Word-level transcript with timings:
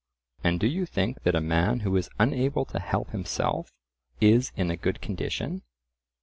"And 0.43 0.59
do 0.59 0.65
you 0.65 0.87
think 0.87 1.21
that 1.21 1.35
a 1.35 1.41
man 1.41 1.81
who 1.81 1.95
is 1.95 2.09
unable 2.17 2.65
to 2.65 2.79
help 2.79 3.11
himself 3.11 3.71
is 4.19 4.51
in 4.55 4.71
a 4.71 4.75
good 4.75 4.99
condition?" 4.99 5.61